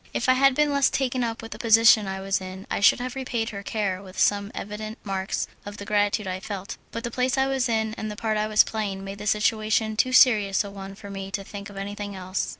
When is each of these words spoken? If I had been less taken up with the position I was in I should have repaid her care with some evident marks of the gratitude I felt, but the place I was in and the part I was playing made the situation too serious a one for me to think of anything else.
If 0.15 0.27
I 0.27 0.33
had 0.33 0.55
been 0.55 0.71
less 0.73 0.89
taken 0.89 1.23
up 1.23 1.43
with 1.43 1.51
the 1.51 1.59
position 1.59 2.07
I 2.07 2.21
was 2.21 2.41
in 2.41 2.65
I 2.71 2.79
should 2.79 2.99
have 2.99 3.13
repaid 3.15 3.51
her 3.51 3.61
care 3.61 4.01
with 4.01 4.17
some 4.19 4.51
evident 4.55 4.97
marks 5.03 5.47
of 5.63 5.77
the 5.77 5.85
gratitude 5.85 6.25
I 6.25 6.39
felt, 6.39 6.77
but 6.89 7.03
the 7.03 7.11
place 7.11 7.37
I 7.37 7.45
was 7.45 7.69
in 7.69 7.93
and 7.99 8.09
the 8.09 8.15
part 8.15 8.35
I 8.35 8.47
was 8.47 8.63
playing 8.63 9.03
made 9.03 9.19
the 9.19 9.27
situation 9.27 9.95
too 9.95 10.11
serious 10.11 10.63
a 10.63 10.71
one 10.71 10.95
for 10.95 11.11
me 11.11 11.29
to 11.29 11.43
think 11.43 11.69
of 11.69 11.77
anything 11.77 12.15
else. 12.15 12.49